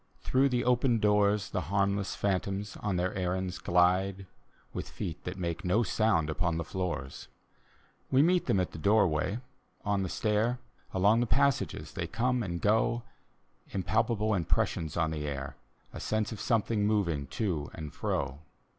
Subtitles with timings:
[0.23, 4.25] Through the open doors The harmless phantoms on their errands glide.
[4.73, 7.27] With feet that make no sound upon the floors.
[8.09, 9.37] We meet them at the doorway,
[9.85, 10.57] on the stair,
[10.91, 13.03] Along the passages they come and go.
[13.69, 15.55] Impalpable impressions on the air,
[15.93, 18.39] A sense of something moving to and fro.